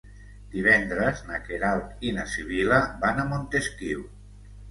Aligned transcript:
Divendres 0.53 1.19
na 1.25 1.41
Queralt 1.49 2.01
i 2.11 2.15
na 2.17 2.25
Sibil·la 2.33 2.79
van 3.05 3.23
a 3.25 3.29
Montesquiu. 3.35 4.01